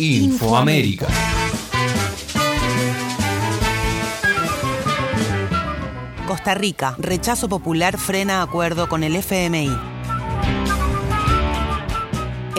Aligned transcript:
Infoamérica. 0.00 1.08
Costa 6.26 6.54
Rica, 6.54 6.94
rechazo 6.98 7.50
popular 7.50 7.98
frena 7.98 8.40
acuerdo 8.40 8.88
con 8.88 9.04
el 9.04 9.14
FMI. 9.22 9.89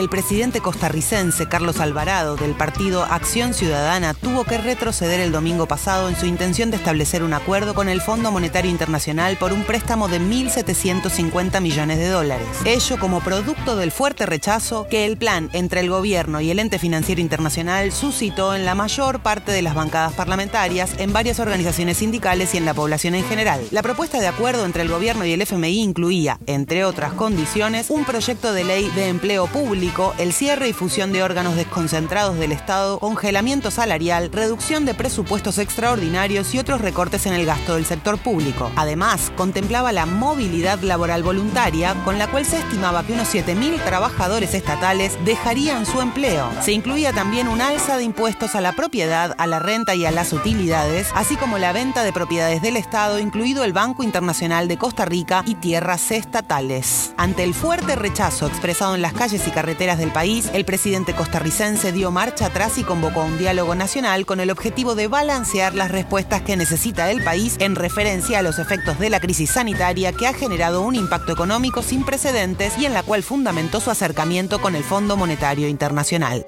El 0.02 0.10
presidente 0.10 0.62
costarricense 0.62 1.47
Carlos 1.47 1.79
Alvarado 1.79 2.36
del 2.36 2.56
partido 2.56 3.04
Acción 3.04 3.54
Ciudadana 3.54 4.15
tuvo 4.15 4.46
que 4.46 4.58
retroceder 4.58 5.20
el 5.20 5.31
domingo 5.31 5.68
pasado 5.68 6.10
en 6.10 6.15
su 6.15 6.26
intención 6.26 6.72
de 6.72 6.78
establecer 6.78 7.22
un 7.22 7.36
acuerdo 7.36 7.76
con 7.76 7.88
el 7.88 8.01
Fondo 8.01 8.32
Monetario 8.32 8.72
Internacional 8.72 9.37
por 9.37 9.54
un 9.54 9.64
préstamo 9.64 10.08
de 10.08 10.19
1.750 10.19 11.62
millones 11.62 12.00
de 12.00 12.08
dólares. 12.08 12.47
Ello 12.65 12.97
como 12.97 13.19
producto 13.19 13.76
del 13.76 13.92
fuerte 13.92 14.26
rechazo 14.26 14.87
que 14.87 15.06
el 15.06 15.18
plan 15.18 15.51
entre 15.54 15.82
el 15.82 15.92
gobierno 15.92 16.41
y 16.41 16.49
el 16.49 16.58
ente 16.58 16.80
financiero 16.80 17.22
internacional 17.22 17.91
suscitó 17.91 18.55
en 18.55 18.66
la 18.66 18.74
mayor 18.74 19.20
parte 19.20 19.52
de 19.52 19.62
las 19.62 19.76
bancadas 19.76 20.13
parlamentarias, 20.13 20.96
en 20.98 21.13
varias 21.13 21.40
organizaciones 21.40 21.98
sindicales 21.98 22.55
y 22.55 22.58
en 22.58 22.66
la 22.66 22.74
población 22.74 23.13
en 23.13 23.24
general. 23.26 23.62
La 23.70 23.84
propuesta 23.84 24.20
de 24.20 24.27
acuerdo 24.27 24.66
entre 24.66 24.82
el 24.82 24.90
gobierno 24.90 25.26
y 25.26 25.34
el 25.34 25.44
FMI 25.44 25.80
incluía, 25.80 26.40
entre 26.48 26.86
otras 26.86 27.13
condiciones, 27.13 27.91
un 27.91 28.04
proyecto 28.04 28.52
de 28.52 28.63
ley 28.63 28.90
de 28.96 29.08
empleo 29.08 29.46
público 29.46 29.91
el 30.18 30.31
cierre 30.31 30.70
y 30.70 30.73
fusión 30.73 31.12
de 31.12 31.22
órganos 31.22 31.58
desconcentrados 31.58 32.38
del 32.38 32.54
Estado, 32.54 32.98
congelamiento 32.98 33.72
salarial, 33.72 34.30
reducción 34.32 34.86
de 34.86 34.94
presupuestos 34.94 35.58
extraordinarios 35.58 36.55
y 36.55 36.59
otros 36.59 36.80
recortes 36.80 37.26
en 37.26 37.34
el 37.34 37.45
gasto 37.45 37.76
del 37.76 37.86
sector 37.86 38.18
público. 38.18 38.72
Además, 38.77 39.34
contemplaba 39.35 39.91
la 39.91 40.05
movilidad 40.05 40.80
laboral 40.80 41.23
voluntaria, 41.23 41.94
con 42.05 42.18
la 42.18 42.27
cual 42.27 42.46
se 42.46 42.59
estimaba 42.59 43.04
que 43.04 43.12
unos 43.12 43.34
7.000 43.35 43.84
trabajadores 43.84 44.54
estatales 44.54 45.18
dejarían 45.26 45.85
su 45.85 45.99
empleo. 45.99 46.49
Se 46.62 46.71
incluía 46.71 47.12
también 47.12 47.49
un 47.49 47.60
alza 47.60 47.98
de 47.98 48.04
impuestos 48.05 48.55
a 48.55 48.62
la 48.62 48.71
propiedad, 48.71 49.35
a 49.38 49.46
la 49.46 49.60
renta 49.60 49.94
y 49.94 50.05
a 50.05 50.12
las 50.12 50.32
utilidades, 50.32 51.10
así 51.16 51.35
como 51.35 51.57
la 51.57 51.73
venta 51.73 52.04
de 52.04 52.13
propiedades 52.13 52.62
del 52.62 52.77
Estado, 52.77 53.20
incluido 53.20 53.66
el 53.66 53.73
Banco 53.73 54.04
Internacional 54.04 54.70
de 54.70 54.77
Costa 54.77 55.04
Rica 55.04 55.44
y 55.46 55.55
tierras 55.55 56.12
estatales. 56.12 57.13
Ante 57.18 57.44
el 57.44 57.54
fuerte 57.54 57.98
rechazo 57.98 58.48
expresado 58.48 58.96
en 58.96 59.01
las 59.01 59.12
calles 59.12 59.46
y 59.46 59.51
carreteras 59.51 59.80
del 59.82 60.12
país, 60.12 60.48
el 60.54 60.63
presidente 60.63 61.15
costarricense 61.15 61.91
dio 61.91 62.12
marcha 62.12 62.46
atrás 62.46 62.77
y 62.77 62.84
convocó 62.84 63.21
a 63.21 63.26
un 63.26 63.40
diálogo 63.40 63.74
nacional 63.74 64.27
con 64.27 64.39
el 64.39 64.51
objetivo 64.51 64.93
de 64.93 65.07
balancear 65.07 65.73
las 65.73 65.89
respuestas 65.89 66.43
que 66.43 66.55
necesita 66.55 67.09
el 67.09 67.23
país 67.23 67.55
en 67.57 67.75
referencia 67.75 68.38
a 68.38 68.41
los 68.43 68.59
efectos 68.59 68.99
de 68.99 69.09
la 69.09 69.19
crisis 69.19 69.49
sanitaria 69.49 70.13
que 70.13 70.27
ha 70.27 70.33
generado 70.33 70.81
un 70.81 70.93
impacto 70.93 71.33
económico 71.33 71.81
sin 71.81 72.05
precedentes 72.05 72.77
y 72.77 72.85
en 72.85 72.93
la 72.93 73.01
cual 73.01 73.23
fundamentó 73.23 73.79
su 73.79 73.89
acercamiento 73.89 74.61
con 74.61 74.75
el 74.75 74.83
Fondo 74.83 75.17
Monetario 75.17 75.67
Internacional. 75.67 76.45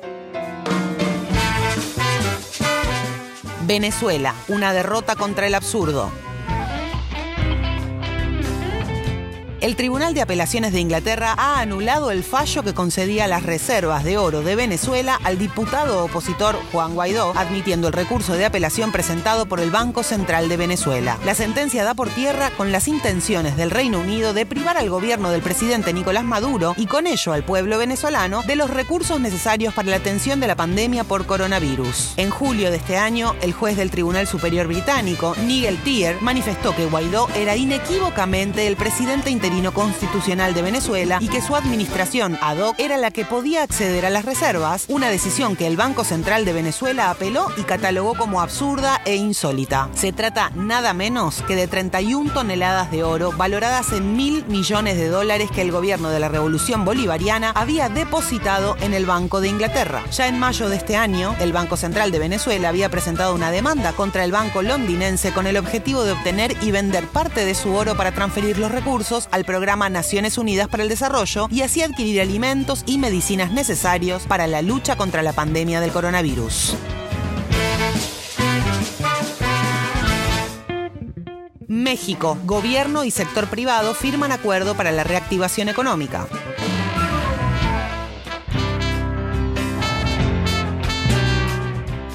Venezuela, 3.66 4.36
una 4.48 4.74
derrota 4.74 5.16
contra 5.16 5.48
el 5.48 5.56
absurdo. 5.56 6.12
El 9.64 9.78
Tribunal 9.78 10.14
de 10.14 10.22
Apelaciones 10.22 10.74
de 10.74 10.82
Inglaterra 10.82 11.36
ha 11.38 11.62
anulado 11.62 12.12
el 12.12 12.26
fallo 12.26 12.64
que 12.64 12.74
concedía 12.74 13.30
las 13.30 13.44
reservas 13.44 14.04
de 14.04 14.18
oro 14.18 14.42
de 14.42 14.58
Venezuela 14.58 15.18
al 15.24 15.38
diputado 15.38 16.04
opositor 16.04 16.60
Juan 16.74 16.96
Guaidó, 16.96 17.32
admitiendo 17.38 17.88
el 17.88 17.94
recurso 17.94 18.34
de 18.34 18.44
apelación 18.44 18.92
presentado 18.92 19.46
por 19.46 19.62
el 19.62 19.72
Banco 19.72 20.04
Central 20.04 20.50
de 20.50 20.58
Venezuela. 20.58 21.18
La 21.24 21.34
sentencia 21.34 21.86
da 21.86 21.94
por 21.94 22.10
tierra 22.10 22.52
con 22.58 22.74
las 22.74 22.90
intenciones 22.90 23.56
del 23.56 23.72
Reino 23.72 24.02
Unido 24.02 24.34
de 24.34 24.46
privar 24.46 24.78
al 24.78 24.90
gobierno 24.90 25.32
del 25.32 25.42
presidente 25.42 25.94
Nicolás 25.94 26.26
Maduro 26.26 26.74
y 26.76 26.88
con 26.88 27.08
ello 27.08 27.32
al 27.32 27.46
pueblo 27.46 27.78
venezolano 27.78 28.44
de 28.44 28.58
los 28.58 28.70
recursos 28.70 29.22
necesarios 29.22 29.74
para 29.74 29.92
la 29.92 29.96
atención 29.96 30.42
de 30.42 30.48
la 30.48 30.58
pandemia 30.58 31.06
por 31.06 31.26
coronavirus. 31.26 32.16
En 32.18 32.32
julio 32.32 32.70
de 32.70 32.76
este 32.76 32.98
año, 32.98 33.34
el 33.42 33.54
juez 33.54 33.78
del 33.78 33.92
Tribunal 33.92 34.28
Superior 34.28 34.68
Británico, 34.68 35.38
Nigel 35.46 35.82
Tier, 35.84 36.22
manifestó 36.22 36.76
que 36.76 36.86
Guaidó 36.86 37.30
era 37.34 37.56
inequívocamente 37.56 38.68
el 38.68 38.76
presidente 38.76 39.30
interior 39.54 39.64
constitucional 39.72 40.54
de 40.54 40.62
Venezuela 40.62 41.20
y 41.22 41.28
que 41.28 41.42
su 41.42 41.56
administración 41.56 42.38
ad 42.42 42.58
hoc 42.58 42.76
era 42.80 42.98
la 42.98 43.12
que 43.12 43.24
podía 43.24 43.62
acceder 43.64 44.06
a 44.06 44.10
las 44.10 44.26
reservas, 44.26 44.86
una 44.90 45.10
decisión 45.10 45.56
que 45.56 45.68
el 45.68 45.78
Banco 45.78 46.04
Central 46.04 46.44
de 46.44 46.54
Venezuela 46.54 47.12
apeló 47.12 47.48
y 47.56 47.62
catalogó 47.64 48.16
como 48.16 48.42
absurda 48.42 49.00
e 49.06 49.16
insólita. 49.16 49.90
Se 49.94 50.12
trata 50.12 50.52
nada 50.56 50.94
menos 50.94 51.44
que 51.48 51.56
de 51.56 51.68
31 51.68 52.34
toneladas 52.34 52.92
de 52.92 53.04
oro 53.04 53.32
valoradas 53.32 53.92
en 53.92 54.16
mil 54.16 54.46
millones 54.48 54.98
de 54.98 55.08
dólares 55.08 55.52
que 55.52 55.62
el 55.62 55.72
gobierno 55.72 56.10
de 56.10 56.20
la 56.20 56.30
Revolución 56.30 56.84
Bolivariana 56.84 57.52
había 57.52 57.90
depositado 57.90 58.76
en 58.82 58.94
el 58.94 59.06
Banco 59.06 59.40
de 59.40 59.50
Inglaterra. 59.50 60.04
Ya 60.12 60.28
en 60.28 60.40
mayo 60.40 60.68
de 60.68 60.78
este 60.78 60.98
año, 60.98 61.36
el 61.40 61.54
Banco 61.54 61.78
Central 61.78 62.12
de 62.12 62.20
Venezuela 62.20 62.70
había 62.70 62.90
presentado 62.90 63.36
una 63.36 63.52
demanda 63.52 63.94
contra 63.94 64.24
el 64.24 64.32
banco 64.32 64.62
londinense 64.62 65.32
con 65.32 65.48
el 65.48 65.58
objetivo 65.58 66.04
de 66.04 66.14
obtener 66.14 66.56
y 66.62 66.72
vender 66.72 67.08
parte 67.08 67.46
de 67.46 67.56
su 67.56 67.74
oro 67.74 67.96
para 67.96 68.12
transferir 68.12 68.58
los 68.58 68.72
recursos 68.72 69.28
al 69.32 69.43
programa 69.44 69.90
Naciones 69.90 70.38
Unidas 70.38 70.68
para 70.68 70.84
el 70.84 70.90
Desarrollo 70.90 71.48
y 71.52 71.62
así 71.62 71.82
adquirir 71.82 72.22
alimentos 72.22 72.84
y 72.86 72.98
medicinas 72.98 73.52
necesarios 73.52 74.24
para 74.24 74.48
la 74.48 74.62
lucha 74.62 74.96
contra 74.96 75.22
la 75.24 75.34
pandemia 75.34 75.82
del 75.82 75.92
coronavirus. 75.92 76.76
México, 81.68 82.38
gobierno 82.46 83.04
y 83.04 83.12
sector 83.12 83.48
privado 83.48 83.94
firman 83.94 84.32
acuerdo 84.32 84.76
para 84.76 84.92
la 84.92 85.04
reactivación 85.04 85.70
económica. 85.70 86.28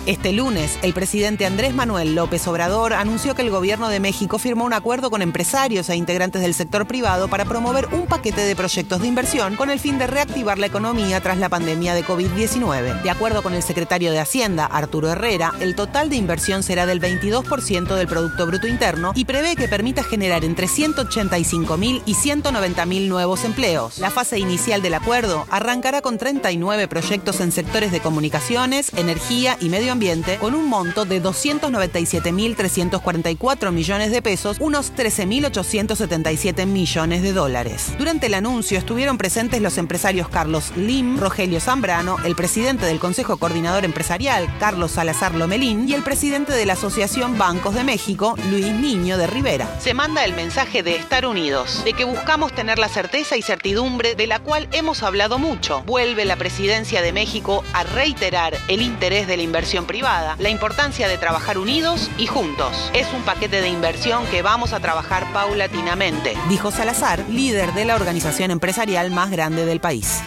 Este 0.08 0.32
lunes, 0.32 0.78
el 0.80 0.94
presidente 0.94 1.44
Andrés 1.44 1.74
Manuel 1.74 2.14
López 2.14 2.48
Obrador 2.48 2.94
anunció 2.94 3.34
que 3.34 3.42
el 3.42 3.50
gobierno 3.50 3.90
de 3.90 4.00
México 4.00 4.38
firmó 4.38 4.64
un 4.64 4.72
acuerdo 4.72 5.10
con 5.10 5.20
empresarios 5.20 5.90
e 5.90 5.96
integrantes 5.96 6.40
del 6.40 6.54
sector 6.54 6.86
privado 6.86 7.28
para 7.28 7.44
promover 7.44 7.88
un 7.92 8.06
paquete 8.06 8.40
de 8.40 8.56
proyectos 8.56 9.02
de 9.02 9.06
inversión 9.06 9.54
con 9.54 9.68
el 9.68 9.78
fin 9.78 9.98
de 9.98 10.06
reactivar 10.06 10.56
la 10.56 10.64
economía 10.64 11.20
tras 11.20 11.36
la 11.36 11.50
pandemia 11.50 11.92
de 11.92 12.06
COVID-19. 12.06 13.02
De 13.02 13.10
acuerdo 13.10 13.42
con 13.42 13.52
el 13.52 13.62
secretario 13.62 14.10
de 14.10 14.18
Hacienda, 14.18 14.64
Arturo 14.64 15.10
Herrera, 15.10 15.52
el 15.60 15.74
total 15.74 16.08
de 16.08 16.16
inversión 16.16 16.62
será 16.62 16.86
del 16.86 17.02
22% 17.02 17.94
del 17.94 18.08
Producto 18.08 18.46
Bruto 18.46 18.66
Interno 18.66 19.12
y 19.14 19.26
prevé 19.26 19.56
que 19.56 19.68
permita 19.68 20.02
generar 20.02 20.42
entre 20.42 20.68
185.000 20.68 22.00
y 22.06 22.14
190.000 22.14 23.08
nuevos 23.08 23.44
empleos. 23.44 23.98
La 23.98 24.10
fase 24.10 24.38
inicial 24.38 24.80
del 24.80 24.94
acuerdo 24.94 25.46
arrancará 25.50 26.00
con 26.00 26.16
39 26.16 26.88
proyectos 26.88 27.40
en 27.40 27.52
sectores 27.52 27.92
de 27.92 28.00
comunicaciones, 28.00 28.90
energía 28.96 29.58
y 29.60 29.68
medio 29.68 29.92
ambiente 29.92 29.97
con 30.38 30.54
un 30.54 30.68
monto 30.68 31.06
de 31.06 31.20
297.344 31.20 33.72
millones 33.72 34.12
de 34.12 34.22
pesos, 34.22 34.58
unos 34.60 34.94
13.877 34.94 36.66
millones 36.66 37.22
de 37.22 37.32
dólares. 37.32 37.94
Durante 37.98 38.26
el 38.26 38.34
anuncio 38.34 38.78
estuvieron 38.78 39.18
presentes 39.18 39.60
los 39.60 39.76
empresarios 39.76 40.28
Carlos 40.28 40.70
Lim, 40.76 41.18
Rogelio 41.18 41.58
Zambrano, 41.58 42.18
el 42.24 42.36
presidente 42.36 42.86
del 42.86 43.00
Consejo 43.00 43.38
Coordinador 43.38 43.84
Empresarial, 43.84 44.48
Carlos 44.60 44.92
Salazar 44.92 45.34
Lomelín, 45.34 45.88
y 45.88 45.94
el 45.94 46.04
presidente 46.04 46.52
de 46.52 46.64
la 46.64 46.74
Asociación 46.74 47.36
Bancos 47.36 47.74
de 47.74 47.82
México, 47.82 48.36
Luis 48.50 48.66
Niño 48.66 49.18
de 49.18 49.26
Rivera. 49.26 49.68
Se 49.80 49.94
manda 49.94 50.24
el 50.24 50.32
mensaje 50.32 50.84
de 50.84 50.94
estar 50.94 51.26
unidos, 51.26 51.82
de 51.84 51.92
que 51.92 52.04
buscamos 52.04 52.54
tener 52.54 52.78
la 52.78 52.88
certeza 52.88 53.36
y 53.36 53.42
certidumbre 53.42 54.14
de 54.14 54.28
la 54.28 54.38
cual 54.38 54.68
hemos 54.70 55.02
hablado 55.02 55.40
mucho. 55.40 55.82
Vuelve 55.86 56.24
la 56.24 56.36
presidencia 56.36 57.02
de 57.02 57.12
México 57.12 57.64
a 57.72 57.82
reiterar 57.82 58.56
el 58.68 58.80
interés 58.80 59.26
de 59.26 59.36
la 59.36 59.42
inversión 59.42 59.87
privada, 59.88 60.36
la 60.38 60.50
importancia 60.50 61.08
de 61.08 61.18
trabajar 61.18 61.58
unidos 61.58 62.08
y 62.16 62.28
juntos. 62.28 62.92
Es 62.94 63.12
un 63.12 63.22
paquete 63.22 63.60
de 63.60 63.68
inversión 63.68 64.24
que 64.26 64.42
vamos 64.42 64.72
a 64.72 64.78
trabajar 64.78 65.32
paulatinamente, 65.32 66.36
dijo 66.48 66.70
Salazar, 66.70 67.24
líder 67.28 67.72
de 67.74 67.86
la 67.86 67.96
organización 67.96 68.52
empresarial 68.52 69.10
más 69.10 69.32
grande 69.32 69.66
del 69.66 69.80
país. 69.80 70.22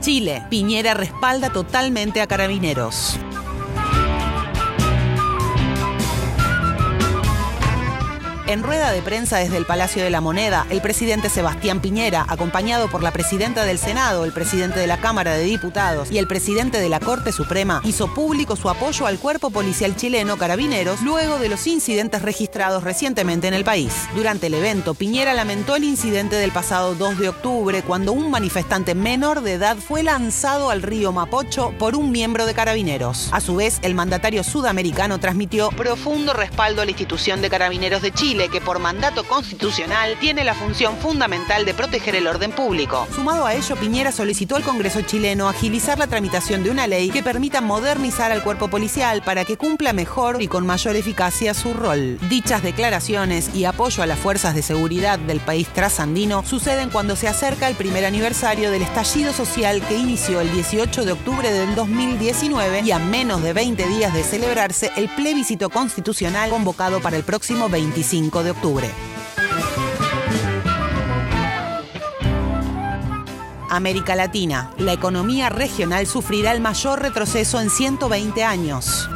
Chile, 0.00 0.42
Piñera 0.50 0.94
respalda 0.94 1.50
totalmente 1.50 2.20
a 2.20 2.26
carabineros. 2.26 3.19
En 8.50 8.64
rueda 8.64 8.90
de 8.90 9.00
prensa 9.00 9.38
desde 9.38 9.58
el 9.58 9.64
Palacio 9.64 10.02
de 10.02 10.10
la 10.10 10.20
Moneda, 10.20 10.66
el 10.70 10.82
presidente 10.82 11.28
Sebastián 11.28 11.80
Piñera, 11.80 12.26
acompañado 12.28 12.90
por 12.90 13.00
la 13.00 13.12
presidenta 13.12 13.64
del 13.64 13.78
Senado, 13.78 14.24
el 14.24 14.32
presidente 14.32 14.80
de 14.80 14.88
la 14.88 15.00
Cámara 15.00 15.34
de 15.34 15.44
Diputados 15.44 16.10
y 16.10 16.18
el 16.18 16.26
presidente 16.26 16.80
de 16.80 16.88
la 16.88 16.98
Corte 16.98 17.30
Suprema, 17.30 17.80
hizo 17.84 18.12
público 18.12 18.56
su 18.56 18.68
apoyo 18.68 19.06
al 19.06 19.20
cuerpo 19.20 19.50
policial 19.50 19.94
chileno 19.94 20.36
Carabineros 20.36 21.00
luego 21.02 21.38
de 21.38 21.48
los 21.48 21.64
incidentes 21.68 22.22
registrados 22.22 22.82
recientemente 22.82 23.46
en 23.46 23.54
el 23.54 23.62
país. 23.62 23.92
Durante 24.16 24.48
el 24.48 24.54
evento, 24.54 24.94
Piñera 24.94 25.32
lamentó 25.32 25.76
el 25.76 25.84
incidente 25.84 26.34
del 26.34 26.50
pasado 26.50 26.96
2 26.96 27.20
de 27.20 27.28
octubre 27.28 27.84
cuando 27.84 28.10
un 28.10 28.32
manifestante 28.32 28.96
menor 28.96 29.42
de 29.42 29.52
edad 29.52 29.76
fue 29.76 30.02
lanzado 30.02 30.70
al 30.70 30.82
río 30.82 31.12
Mapocho 31.12 31.72
por 31.78 31.94
un 31.94 32.10
miembro 32.10 32.46
de 32.46 32.54
Carabineros. 32.54 33.28
A 33.30 33.40
su 33.40 33.54
vez, 33.54 33.78
el 33.82 33.94
mandatario 33.94 34.42
sudamericano 34.42 35.20
transmitió 35.20 35.68
profundo 35.68 36.32
respaldo 36.32 36.82
a 36.82 36.84
la 36.84 36.90
institución 36.90 37.42
de 37.42 37.48
Carabineros 37.48 38.02
de 38.02 38.10
Chile 38.10 38.39
Que 38.48 38.62
por 38.62 38.78
mandato 38.78 39.22
constitucional 39.24 40.16
tiene 40.18 40.44
la 40.44 40.54
función 40.54 40.96
fundamental 40.96 41.66
de 41.66 41.74
proteger 41.74 42.14
el 42.14 42.26
orden 42.26 42.52
público. 42.52 43.06
Sumado 43.14 43.44
a 43.44 43.54
ello, 43.54 43.76
Piñera 43.76 44.12
solicitó 44.12 44.56
al 44.56 44.62
Congreso 44.62 45.02
chileno 45.02 45.46
agilizar 45.46 45.98
la 45.98 46.06
tramitación 46.06 46.62
de 46.62 46.70
una 46.70 46.86
ley 46.86 47.10
que 47.10 47.22
permita 47.22 47.60
modernizar 47.60 48.32
al 48.32 48.42
cuerpo 48.42 48.68
policial 48.68 49.20
para 49.22 49.44
que 49.44 49.58
cumpla 49.58 49.92
mejor 49.92 50.40
y 50.40 50.48
con 50.48 50.64
mayor 50.64 50.96
eficacia 50.96 51.52
su 51.52 51.74
rol. 51.74 52.18
Dichas 52.30 52.62
declaraciones 52.62 53.54
y 53.54 53.66
apoyo 53.66 54.02
a 54.02 54.06
las 54.06 54.18
fuerzas 54.18 54.54
de 54.54 54.62
seguridad 54.62 55.18
del 55.18 55.40
país 55.40 55.68
trasandino 55.68 56.42
suceden 56.42 56.88
cuando 56.88 57.16
se 57.16 57.28
acerca 57.28 57.68
el 57.68 57.76
primer 57.76 58.06
aniversario 58.06 58.70
del 58.70 58.82
estallido 58.82 59.34
social 59.34 59.82
que 59.86 59.98
inició 59.98 60.40
el 60.40 60.50
18 60.50 61.04
de 61.04 61.12
octubre 61.12 61.52
del 61.52 61.74
2019 61.74 62.80
y 62.86 62.90
a 62.90 62.98
menos 62.98 63.42
de 63.42 63.52
20 63.52 63.86
días 63.86 64.14
de 64.14 64.24
celebrarse 64.24 64.90
el 64.96 65.10
plebiscito 65.10 65.68
constitucional 65.68 66.48
convocado 66.48 67.00
para 67.00 67.18
el 67.18 67.22
próximo 67.22 67.68
25 67.68 68.29
de 68.30 68.52
octubre. 68.52 68.88
América 73.68 74.14
Latina. 74.14 74.70
La 74.78 74.92
economía 74.92 75.48
regional 75.48 76.06
sufrirá 76.06 76.52
el 76.52 76.60
mayor 76.60 77.00
retroceso 77.02 77.60
en 77.60 77.70
120 77.70 78.44
años. 78.44 79.10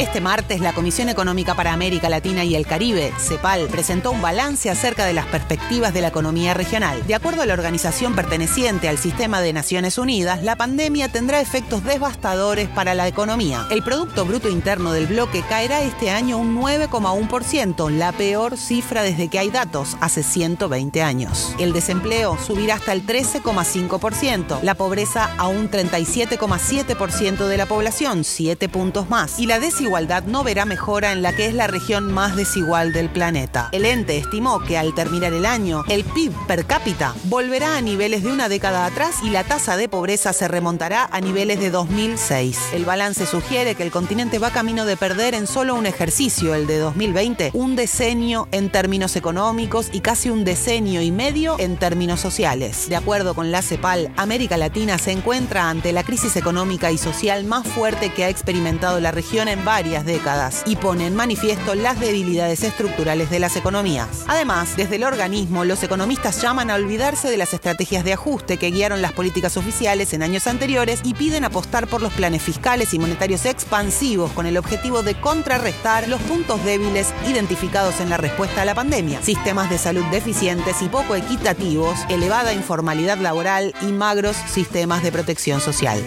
Este 0.00 0.22
martes, 0.22 0.60
la 0.60 0.72
Comisión 0.72 1.10
Económica 1.10 1.54
para 1.54 1.74
América 1.74 2.08
Latina 2.08 2.42
y 2.42 2.54
el 2.54 2.66
Caribe, 2.66 3.12
CEPAL, 3.18 3.66
presentó 3.66 4.12
un 4.12 4.22
balance 4.22 4.70
acerca 4.70 5.04
de 5.04 5.12
las 5.12 5.26
perspectivas 5.26 5.92
de 5.92 6.00
la 6.00 6.08
economía 6.08 6.54
regional. 6.54 7.06
De 7.06 7.14
acuerdo 7.14 7.42
a 7.42 7.46
la 7.46 7.52
organización 7.52 8.14
perteneciente 8.14 8.88
al 8.88 8.96
sistema 8.96 9.42
de 9.42 9.52
Naciones 9.52 9.98
Unidas, 9.98 10.42
la 10.42 10.56
pandemia 10.56 11.12
tendrá 11.12 11.42
efectos 11.42 11.84
devastadores 11.84 12.66
para 12.70 12.94
la 12.94 13.08
economía. 13.08 13.66
El 13.70 13.82
Producto 13.82 14.24
Bruto 14.24 14.48
Interno 14.48 14.92
del 14.92 15.06
bloque 15.06 15.44
caerá 15.46 15.82
este 15.82 16.10
año 16.10 16.38
un 16.38 16.58
9,1%, 16.58 17.90
la 17.90 18.12
peor 18.12 18.56
cifra 18.56 19.02
desde 19.02 19.28
que 19.28 19.38
hay 19.38 19.50
datos, 19.50 19.98
hace 20.00 20.22
120 20.22 21.02
años. 21.02 21.54
El 21.58 21.74
desempleo 21.74 22.38
subirá 22.38 22.76
hasta 22.76 22.94
el 22.94 23.04
13,5%, 23.04 24.62
la 24.62 24.76
pobreza 24.76 25.28
a 25.36 25.48
un 25.48 25.70
37,7% 25.70 27.46
de 27.46 27.56
la 27.58 27.66
población, 27.66 28.24
7 28.24 28.66
puntos 28.70 29.10
más, 29.10 29.38
y 29.38 29.44
la 29.44 29.60
desigualdad 29.60 29.89
igualdad 29.90 30.22
no 30.22 30.44
verá 30.44 30.66
mejora 30.66 31.10
en 31.10 31.20
la 31.20 31.32
que 31.32 31.46
es 31.46 31.54
la 31.54 31.66
región 31.66 32.12
más 32.12 32.36
desigual 32.36 32.92
del 32.92 33.10
planeta. 33.10 33.70
El 33.72 33.84
ente 33.84 34.16
estimó 34.18 34.60
que 34.60 34.78
al 34.78 34.94
terminar 34.94 35.32
el 35.32 35.44
año, 35.44 35.82
el 35.88 36.04
PIB 36.04 36.32
per 36.46 36.64
cápita 36.64 37.12
volverá 37.24 37.76
a 37.76 37.80
niveles 37.80 38.22
de 38.22 38.30
una 38.30 38.48
década 38.48 38.86
atrás 38.86 39.16
y 39.24 39.30
la 39.30 39.42
tasa 39.42 39.76
de 39.76 39.88
pobreza 39.88 40.32
se 40.32 40.46
remontará 40.46 41.08
a 41.10 41.20
niveles 41.20 41.58
de 41.58 41.70
2006. 41.70 42.56
El 42.72 42.84
balance 42.84 43.26
sugiere 43.26 43.74
que 43.74 43.82
el 43.82 43.90
continente 43.90 44.38
va 44.38 44.52
camino 44.52 44.84
de 44.84 44.96
perder 44.96 45.34
en 45.34 45.48
solo 45.48 45.74
un 45.74 45.86
ejercicio, 45.86 46.54
el 46.54 46.68
de 46.68 46.78
2020, 46.78 47.50
un 47.54 47.74
decenio 47.74 48.46
en 48.52 48.70
términos 48.70 49.16
económicos 49.16 49.88
y 49.92 50.02
casi 50.02 50.30
un 50.30 50.44
decenio 50.44 51.02
y 51.02 51.10
medio 51.10 51.56
en 51.58 51.76
términos 51.78 52.20
sociales. 52.20 52.88
De 52.88 52.94
acuerdo 52.94 53.34
con 53.34 53.50
la 53.50 53.60
CEPAL, 53.60 54.12
América 54.16 54.56
Latina 54.56 54.98
se 54.98 55.10
encuentra 55.10 55.68
ante 55.68 55.92
la 55.92 56.04
crisis 56.04 56.36
económica 56.36 56.92
y 56.92 56.98
social 56.98 57.42
más 57.42 57.66
fuerte 57.66 58.12
que 58.12 58.24
ha 58.24 58.28
experimentado 58.28 59.00
la 59.00 59.10
región 59.10 59.48
en 59.48 59.64
varios 59.64 59.79
décadas 59.80 60.62
y 60.66 60.76
pone 60.76 61.06
en 61.06 61.14
manifiesto 61.14 61.74
las 61.74 61.98
debilidades 61.98 62.62
estructurales 62.64 63.30
de 63.30 63.38
las 63.38 63.56
economías. 63.56 64.24
Además, 64.26 64.76
desde 64.76 64.96
el 64.96 65.04
organismo, 65.04 65.64
los 65.64 65.82
economistas 65.82 66.42
llaman 66.42 66.70
a 66.70 66.74
olvidarse 66.74 67.30
de 67.30 67.38
las 67.38 67.54
estrategias 67.54 68.04
de 68.04 68.12
ajuste 68.12 68.58
que 68.58 68.70
guiaron 68.70 69.00
las 69.00 69.12
políticas 69.12 69.56
oficiales 69.56 70.12
en 70.12 70.22
años 70.22 70.46
anteriores 70.46 71.00
y 71.02 71.14
piden 71.14 71.44
apostar 71.44 71.86
por 71.86 72.02
los 72.02 72.12
planes 72.12 72.42
fiscales 72.42 72.92
y 72.92 72.98
monetarios 72.98 73.46
expansivos 73.46 74.32
con 74.32 74.44
el 74.44 74.58
objetivo 74.58 75.02
de 75.02 75.18
contrarrestar 75.18 76.08
los 76.08 76.20
puntos 76.22 76.62
débiles 76.62 77.14
identificados 77.26 78.00
en 78.00 78.10
la 78.10 78.18
respuesta 78.18 78.62
a 78.62 78.66
la 78.66 78.74
pandemia, 78.74 79.22
sistemas 79.22 79.70
de 79.70 79.78
salud 79.78 80.04
deficientes 80.10 80.82
y 80.82 80.88
poco 80.88 81.16
equitativos, 81.16 81.98
elevada 82.10 82.52
informalidad 82.52 83.16
laboral 83.16 83.74
y 83.80 83.86
magros 83.86 84.36
sistemas 84.46 85.02
de 85.02 85.10
protección 85.10 85.62
social. 85.62 86.02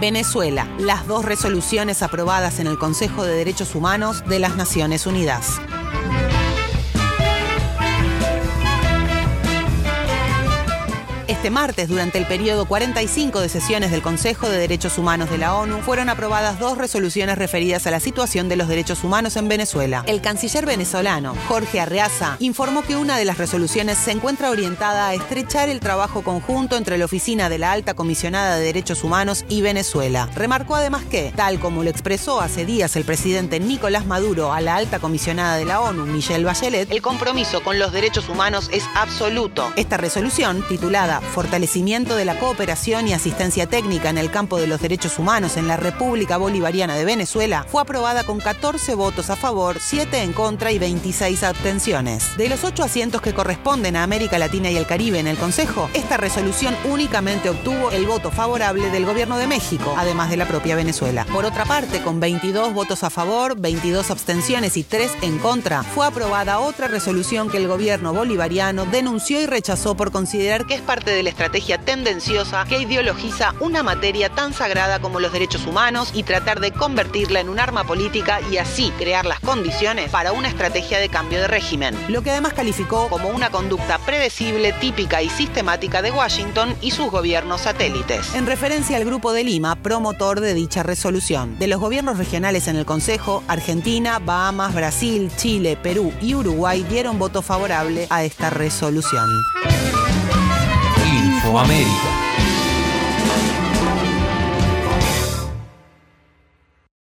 Venezuela, 0.00 0.68
las 0.78 1.06
dos 1.06 1.24
resoluciones 1.24 2.02
aprobadas 2.02 2.60
en 2.60 2.66
el 2.66 2.78
Consejo 2.78 3.24
de 3.24 3.34
Derechos 3.34 3.74
Humanos 3.74 4.24
de 4.26 4.38
las 4.38 4.56
Naciones 4.56 5.06
Unidas. 5.06 5.58
Este 11.46 11.54
martes, 11.54 11.88
durante 11.88 12.18
el 12.18 12.26
periodo 12.26 12.66
45 12.66 13.38
de 13.40 13.48
sesiones 13.48 13.92
del 13.92 14.02
Consejo 14.02 14.48
de 14.48 14.58
Derechos 14.58 14.98
Humanos 14.98 15.30
de 15.30 15.38
la 15.38 15.54
ONU, 15.54 15.78
fueron 15.78 16.08
aprobadas 16.08 16.58
dos 16.58 16.76
resoluciones 16.76 17.38
referidas 17.38 17.86
a 17.86 17.92
la 17.92 18.00
situación 18.00 18.48
de 18.48 18.56
los 18.56 18.66
derechos 18.66 19.04
humanos 19.04 19.36
en 19.36 19.46
Venezuela. 19.46 20.02
El 20.08 20.20
canciller 20.20 20.66
venezolano, 20.66 21.36
Jorge 21.46 21.78
Arreaza, 21.78 22.36
informó 22.40 22.82
que 22.82 22.96
una 22.96 23.16
de 23.16 23.24
las 23.24 23.38
resoluciones 23.38 23.96
se 23.96 24.10
encuentra 24.10 24.50
orientada 24.50 25.06
a 25.06 25.14
estrechar 25.14 25.68
el 25.68 25.78
trabajo 25.78 26.24
conjunto 26.24 26.76
entre 26.76 26.98
la 26.98 27.04
Oficina 27.04 27.48
de 27.48 27.58
la 27.58 27.70
Alta 27.70 27.94
Comisionada 27.94 28.56
de 28.56 28.64
Derechos 28.64 29.04
Humanos 29.04 29.44
y 29.48 29.62
Venezuela. 29.62 30.28
Remarcó 30.34 30.74
además 30.74 31.04
que, 31.04 31.32
tal 31.36 31.60
como 31.60 31.84
lo 31.84 31.90
expresó 31.90 32.40
hace 32.40 32.66
días 32.66 32.96
el 32.96 33.04
presidente 33.04 33.60
Nicolás 33.60 34.04
Maduro 34.04 34.52
a 34.52 34.60
la 34.60 34.74
Alta 34.74 34.98
Comisionada 34.98 35.58
de 35.58 35.64
la 35.64 35.80
ONU, 35.80 36.06
Michelle 36.06 36.44
Bachelet, 36.44 36.90
el 36.90 37.02
compromiso 37.02 37.62
con 37.62 37.78
los 37.78 37.92
derechos 37.92 38.28
humanos 38.28 38.68
es 38.72 38.82
absoluto. 38.96 39.72
Esta 39.76 39.96
resolución, 39.96 40.64
titulada 40.66 41.20
fortalecimiento 41.36 42.16
de 42.16 42.24
la 42.24 42.38
cooperación 42.38 43.08
y 43.08 43.12
asistencia 43.12 43.66
técnica 43.66 44.08
en 44.08 44.16
el 44.16 44.30
campo 44.30 44.56
de 44.56 44.66
los 44.66 44.80
derechos 44.80 45.18
humanos 45.18 45.58
en 45.58 45.68
la 45.68 45.76
República 45.76 46.38
Bolivariana 46.38 46.94
de 46.94 47.04
Venezuela, 47.04 47.66
fue 47.70 47.82
aprobada 47.82 48.24
con 48.24 48.38
14 48.38 48.94
votos 48.94 49.28
a 49.28 49.36
favor, 49.36 49.76
7 49.78 50.22
en 50.22 50.32
contra 50.32 50.72
y 50.72 50.78
26 50.78 51.42
abstenciones. 51.42 52.38
De 52.38 52.48
los 52.48 52.64
8 52.64 52.82
asientos 52.82 53.20
que 53.20 53.34
corresponden 53.34 53.96
a 53.96 54.02
América 54.02 54.38
Latina 54.38 54.70
y 54.70 54.78
el 54.78 54.86
Caribe 54.86 55.18
en 55.18 55.26
el 55.26 55.36
Consejo, 55.36 55.90
esta 55.92 56.16
resolución 56.16 56.74
únicamente 56.84 57.50
obtuvo 57.50 57.90
el 57.90 58.06
voto 58.06 58.30
favorable 58.30 58.88
del 58.88 59.04
gobierno 59.04 59.36
de 59.36 59.46
México, 59.46 59.94
además 59.98 60.30
de 60.30 60.38
la 60.38 60.48
propia 60.48 60.74
Venezuela. 60.74 61.26
Por 61.34 61.44
otra 61.44 61.66
parte, 61.66 62.00
con 62.00 62.18
22 62.18 62.72
votos 62.72 63.04
a 63.04 63.10
favor, 63.10 63.60
22 63.60 64.10
abstenciones 64.10 64.78
y 64.78 64.84
3 64.84 65.12
en 65.20 65.36
contra, 65.36 65.82
fue 65.82 66.06
aprobada 66.06 66.60
otra 66.60 66.88
resolución 66.88 67.50
que 67.50 67.58
el 67.58 67.68
gobierno 67.68 68.14
bolivariano 68.14 68.86
denunció 68.86 69.42
y 69.42 69.44
rechazó 69.44 69.98
por 69.98 70.10
considerar 70.12 70.64
que 70.64 70.76
es 70.76 70.80
parte 70.80 71.10
de 71.10 71.15
de 71.16 71.22
la 71.22 71.30
estrategia 71.30 71.78
tendenciosa 71.78 72.64
que 72.66 72.78
ideologiza 72.78 73.54
una 73.60 73.82
materia 73.82 74.28
tan 74.28 74.52
sagrada 74.52 75.00
como 75.00 75.18
los 75.18 75.32
derechos 75.32 75.66
humanos 75.66 76.10
y 76.12 76.22
tratar 76.22 76.60
de 76.60 76.72
convertirla 76.72 77.40
en 77.40 77.48
un 77.48 77.58
arma 77.58 77.84
política 77.84 78.40
y 78.50 78.58
así 78.58 78.92
crear 78.98 79.24
las 79.24 79.40
condiciones 79.40 80.10
para 80.10 80.32
una 80.32 80.48
estrategia 80.48 80.98
de 80.98 81.08
cambio 81.08 81.40
de 81.40 81.48
régimen. 81.48 81.96
Lo 82.08 82.22
que 82.22 82.30
además 82.30 82.52
calificó 82.52 83.08
como 83.08 83.30
una 83.30 83.50
conducta 83.50 83.98
predecible, 83.98 84.72
típica 84.74 85.22
y 85.22 85.30
sistemática 85.30 86.02
de 86.02 86.10
Washington 86.10 86.76
y 86.82 86.90
sus 86.90 87.10
gobiernos 87.10 87.62
satélites. 87.62 88.34
En 88.34 88.46
referencia 88.46 88.98
al 88.98 89.04
Grupo 89.06 89.32
de 89.32 89.44
Lima, 89.44 89.76
promotor 89.76 90.40
de 90.40 90.52
dicha 90.52 90.82
resolución. 90.82 91.58
De 91.58 91.66
los 91.66 91.80
gobiernos 91.80 92.18
regionales 92.18 92.68
en 92.68 92.76
el 92.76 92.84
Consejo, 92.84 93.42
Argentina, 93.48 94.18
Bahamas, 94.18 94.74
Brasil, 94.74 95.30
Chile, 95.36 95.78
Perú 95.82 96.12
y 96.20 96.34
Uruguay 96.34 96.84
dieron 96.88 97.18
voto 97.18 97.40
favorable 97.40 98.06
a 98.10 98.24
esta 98.24 98.50
resolución. 98.50 99.26
América. 101.54 102.25